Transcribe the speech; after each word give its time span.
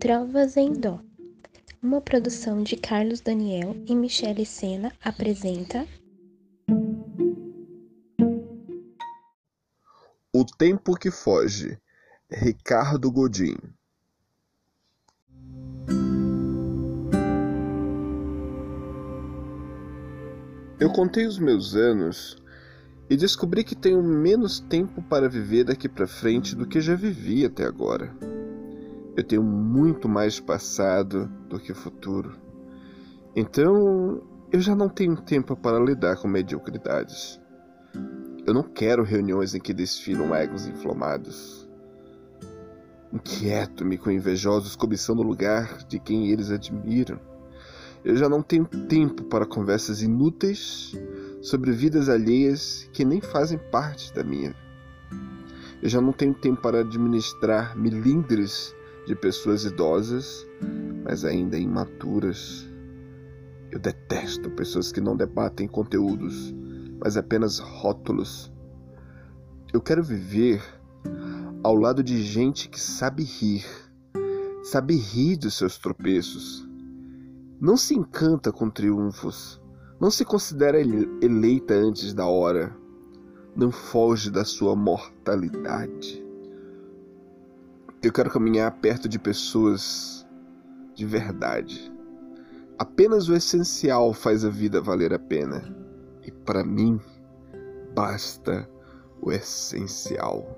Trovas 0.00 0.56
em 0.56 0.72
Dó. 0.72 0.98
Uma 1.82 2.00
produção 2.00 2.62
de 2.62 2.74
Carlos 2.74 3.20
Daniel 3.20 3.76
e 3.86 3.94
Michele 3.94 4.46
Sena 4.46 4.90
apresenta 5.04 5.86
O 10.32 10.42
Tempo 10.56 10.96
que 10.96 11.10
Foge, 11.10 11.78
Ricardo 12.30 13.12
Godin. 13.12 13.56
Eu 20.80 20.90
contei 20.94 21.26
os 21.26 21.38
meus 21.38 21.76
anos 21.76 22.42
e 23.10 23.18
descobri 23.18 23.62
que 23.62 23.76
tenho 23.76 24.02
menos 24.02 24.60
tempo 24.60 25.02
para 25.02 25.28
viver 25.28 25.64
daqui 25.64 25.90
para 25.90 26.06
frente 26.06 26.56
do 26.56 26.66
que 26.66 26.80
já 26.80 26.94
vivi 26.94 27.44
até 27.44 27.66
agora. 27.66 28.10
Eu 29.20 29.24
tenho 29.24 29.42
muito 29.42 30.08
mais 30.08 30.40
passado 30.40 31.30
do 31.46 31.60
que 31.60 31.74
futuro. 31.74 32.38
Então, 33.36 34.22
eu 34.50 34.60
já 34.62 34.74
não 34.74 34.88
tenho 34.88 35.14
tempo 35.14 35.54
para 35.54 35.78
lidar 35.78 36.16
com 36.16 36.26
mediocridades. 36.26 37.38
Eu 38.46 38.54
não 38.54 38.62
quero 38.62 39.02
reuniões 39.02 39.54
em 39.54 39.60
que 39.60 39.74
desfilam 39.74 40.34
egos 40.34 40.66
inflamados. 40.66 41.68
Inquieto-me 43.12 43.98
com 43.98 44.10
invejosos 44.10 44.74
cobiçando 44.74 45.20
o 45.20 45.26
lugar 45.26 45.84
de 45.86 45.98
quem 45.98 46.30
eles 46.30 46.50
admiram. 46.50 47.20
Eu 48.02 48.16
já 48.16 48.26
não 48.26 48.40
tenho 48.40 48.64
tempo 48.64 49.24
para 49.24 49.44
conversas 49.44 50.00
inúteis 50.00 50.94
sobre 51.42 51.72
vidas 51.72 52.08
alheias 52.08 52.88
que 52.94 53.04
nem 53.04 53.20
fazem 53.20 53.58
parte 53.70 54.14
da 54.14 54.24
minha. 54.24 54.54
Eu 55.82 55.90
já 55.90 56.00
não 56.00 56.10
tenho 56.10 56.32
tempo 56.32 56.62
para 56.62 56.80
administrar 56.80 57.76
milindres 57.76 58.74
de 59.06 59.14
pessoas 59.14 59.64
idosas, 59.64 60.46
mas 61.04 61.24
ainda 61.24 61.58
imaturas. 61.58 62.68
Eu 63.70 63.78
detesto 63.78 64.50
pessoas 64.50 64.92
que 64.92 65.00
não 65.00 65.16
debatem 65.16 65.66
conteúdos, 65.66 66.54
mas 66.98 67.16
apenas 67.16 67.58
rótulos. 67.58 68.52
Eu 69.72 69.80
quero 69.80 70.02
viver 70.02 70.62
ao 71.62 71.74
lado 71.74 72.02
de 72.02 72.22
gente 72.22 72.68
que 72.68 72.80
sabe 72.80 73.22
rir, 73.22 73.64
sabe 74.62 74.96
rir 74.96 75.36
dos 75.36 75.54
seus 75.54 75.78
tropeços. 75.78 76.66
Não 77.60 77.76
se 77.76 77.94
encanta 77.94 78.50
com 78.50 78.70
triunfos, 78.70 79.60
não 80.00 80.10
se 80.10 80.24
considera 80.24 80.80
eleita 80.80 81.74
antes 81.74 82.14
da 82.14 82.26
hora, 82.26 82.74
não 83.54 83.70
foge 83.70 84.30
da 84.30 84.44
sua 84.44 84.74
mortalidade. 84.74 86.24
Eu 88.02 88.10
quero 88.10 88.30
caminhar 88.30 88.70
perto 88.80 89.06
de 89.06 89.18
pessoas 89.18 90.26
de 90.94 91.04
verdade. 91.04 91.92
Apenas 92.78 93.28
o 93.28 93.34
essencial 93.34 94.14
faz 94.14 94.42
a 94.42 94.48
vida 94.48 94.80
valer 94.80 95.12
a 95.12 95.18
pena. 95.18 95.62
E 96.24 96.30
para 96.30 96.64
mim, 96.64 96.98
basta 97.94 98.66
o 99.20 99.30
essencial. 99.30 100.48